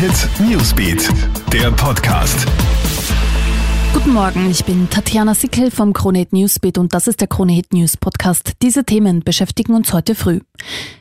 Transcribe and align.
Hit 0.00 0.30
Newsbeat, 0.40 1.10
der 1.52 1.70
Podcast. 1.72 2.46
Guten 3.92 4.14
Morgen, 4.14 4.50
ich 4.50 4.64
bin 4.64 4.88
Tatjana 4.88 5.34
Sickel 5.34 5.70
vom 5.70 5.92
Kronehit 5.92 6.32
Newsbeat 6.32 6.78
und 6.78 6.94
das 6.94 7.06
ist 7.06 7.20
der 7.20 7.28
Kronehit 7.28 7.74
News 7.74 7.98
Podcast. 7.98 8.54
Diese 8.62 8.84
Themen 8.84 9.20
beschäftigen 9.20 9.74
uns 9.74 9.92
heute 9.92 10.14
früh. 10.14 10.40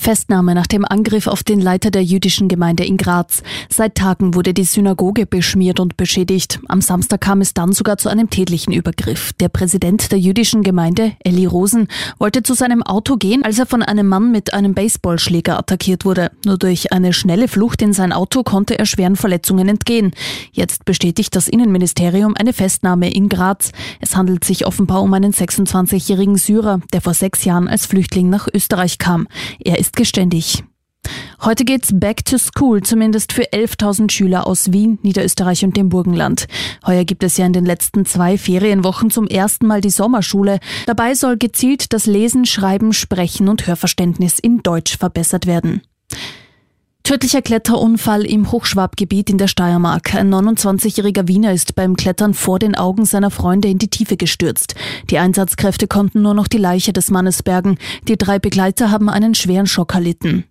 Festnahme 0.00 0.54
nach 0.54 0.66
dem 0.66 0.86
Angriff 0.86 1.26
auf 1.26 1.42
den 1.42 1.60
Leiter 1.60 1.90
der 1.90 2.02
jüdischen 2.02 2.48
Gemeinde 2.48 2.84
in 2.84 2.96
Graz. 2.96 3.42
Seit 3.68 3.96
Tagen 3.96 4.34
wurde 4.34 4.54
die 4.54 4.64
Synagoge 4.64 5.26
beschmiert 5.26 5.78
und 5.78 5.98
beschädigt. 5.98 6.58
Am 6.68 6.80
Samstag 6.80 7.20
kam 7.20 7.42
es 7.42 7.52
dann 7.52 7.72
sogar 7.72 7.98
zu 7.98 8.08
einem 8.08 8.30
tätlichen 8.30 8.72
Übergriff. 8.72 9.34
Der 9.34 9.50
Präsident 9.50 10.10
der 10.10 10.18
jüdischen 10.18 10.62
Gemeinde, 10.62 11.12
Eli 11.22 11.44
Rosen, 11.44 11.86
wollte 12.18 12.42
zu 12.42 12.54
seinem 12.54 12.82
Auto 12.82 13.16
gehen, 13.16 13.44
als 13.44 13.58
er 13.58 13.66
von 13.66 13.82
einem 13.82 14.06
Mann 14.06 14.32
mit 14.32 14.54
einem 14.54 14.72
Baseballschläger 14.72 15.58
attackiert 15.58 16.06
wurde. 16.06 16.30
Nur 16.46 16.56
durch 16.56 16.92
eine 16.92 17.12
schnelle 17.12 17.46
Flucht 17.46 17.82
in 17.82 17.92
sein 17.92 18.14
Auto 18.14 18.42
konnte 18.42 18.78
er 18.78 18.86
schweren 18.86 19.16
Verletzungen 19.16 19.68
entgehen. 19.68 20.12
Jetzt 20.52 20.86
bestätigt 20.86 21.36
das 21.36 21.46
Innenministerium 21.46 22.34
eine 22.38 22.54
Festnahme 22.54 23.12
in 23.12 23.28
Graz. 23.28 23.72
Es 24.00 24.16
handelt 24.16 24.44
sich 24.44 24.66
offenbar 24.66 25.02
um 25.02 25.12
einen 25.12 25.32
26-jährigen 25.32 26.36
Syrer, 26.36 26.80
der 26.94 27.02
vor 27.02 27.12
sechs 27.12 27.44
Jahren 27.44 27.68
als 27.68 27.84
Flüchtling 27.84 28.30
nach 28.30 28.48
Österreich 28.52 28.96
kam. 28.96 29.28
Er 29.58 29.78
ist 29.78 29.96
geständig. 29.96 30.62
Heute 31.42 31.64
geht's 31.64 31.90
back 31.94 32.24
to 32.26 32.36
school, 32.36 32.82
zumindest 32.82 33.32
für 33.32 33.44
11.000 33.44 34.10
Schüler 34.10 34.46
aus 34.46 34.72
Wien, 34.72 34.98
Niederösterreich 35.02 35.64
und 35.64 35.74
dem 35.74 35.88
Burgenland. 35.88 36.46
Heuer 36.86 37.04
gibt 37.04 37.24
es 37.24 37.38
ja 37.38 37.46
in 37.46 37.54
den 37.54 37.64
letzten 37.64 38.04
zwei 38.04 38.36
Ferienwochen 38.36 39.10
zum 39.10 39.26
ersten 39.26 39.66
Mal 39.66 39.80
die 39.80 39.90
Sommerschule. 39.90 40.60
Dabei 40.84 41.14
soll 41.14 41.38
gezielt 41.38 41.94
das 41.94 42.04
Lesen, 42.04 42.44
Schreiben, 42.44 42.92
Sprechen 42.92 43.48
und 43.48 43.66
Hörverständnis 43.66 44.38
in 44.38 44.62
Deutsch 44.62 44.98
verbessert 44.98 45.46
werden. 45.46 45.80
Tödlicher 47.10 47.42
Kletterunfall 47.42 48.24
im 48.24 48.52
Hochschwabgebiet 48.52 49.30
in 49.30 49.36
der 49.36 49.48
Steiermark. 49.48 50.14
Ein 50.14 50.32
29-jähriger 50.32 51.26
Wiener 51.26 51.52
ist 51.52 51.74
beim 51.74 51.96
Klettern 51.96 52.34
vor 52.34 52.60
den 52.60 52.76
Augen 52.76 53.04
seiner 53.04 53.32
Freunde 53.32 53.66
in 53.66 53.78
die 53.78 53.90
Tiefe 53.90 54.16
gestürzt. 54.16 54.76
Die 55.10 55.18
Einsatzkräfte 55.18 55.88
konnten 55.88 56.22
nur 56.22 56.34
noch 56.34 56.46
die 56.46 56.58
Leiche 56.58 56.92
des 56.92 57.10
Mannes 57.10 57.42
bergen. 57.42 57.78
Die 58.06 58.16
drei 58.16 58.38
Begleiter 58.38 58.92
haben 58.92 59.08
einen 59.08 59.34
schweren 59.34 59.66
Schock 59.66 59.92
erlitten. 59.92 60.44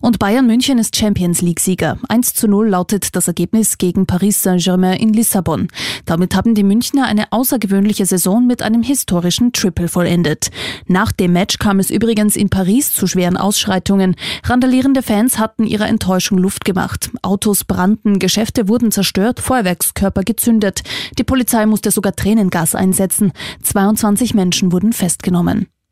Und 0.00 0.18
Bayern 0.18 0.46
München 0.46 0.78
ist 0.78 0.96
Champions 0.96 1.42
League-Sieger. 1.42 1.98
1 2.08 2.34
zu 2.34 2.48
0 2.48 2.68
lautet 2.68 3.16
das 3.16 3.28
Ergebnis 3.28 3.78
gegen 3.78 4.06
Paris 4.06 4.42
Saint-Germain 4.42 4.98
in 4.98 5.12
Lissabon. 5.12 5.68
Damit 6.04 6.34
haben 6.34 6.54
die 6.54 6.62
Münchner 6.62 7.06
eine 7.06 7.32
außergewöhnliche 7.32 8.06
Saison 8.06 8.46
mit 8.46 8.62
einem 8.62 8.82
historischen 8.82 9.52
Triple 9.52 9.88
vollendet. 9.88 10.50
Nach 10.86 11.12
dem 11.12 11.32
Match 11.32 11.58
kam 11.58 11.80
es 11.80 11.90
übrigens 11.90 12.36
in 12.36 12.48
Paris 12.48 12.92
zu 12.92 13.06
schweren 13.06 13.36
Ausschreitungen. 13.36 14.16
Randalierende 14.44 15.02
Fans 15.02 15.38
hatten 15.38 15.64
ihrer 15.64 15.88
Enttäuschung 15.88 16.38
Luft 16.38 16.64
gemacht. 16.64 17.10
Autos 17.22 17.64
brannten, 17.64 18.18
Geschäfte 18.18 18.68
wurden 18.68 18.90
zerstört, 18.90 19.40
Feuerwerkskörper 19.40 20.22
gezündet. 20.22 20.82
Die 21.18 21.24
Polizei 21.24 21.66
musste 21.66 21.90
sogar 21.90 22.14
Tränengas 22.14 22.74
einsetzen. 22.74 23.32
22 23.62 24.34
Menschen 24.34 24.72
wurden 24.72 24.92
festgenommen. 24.92 25.66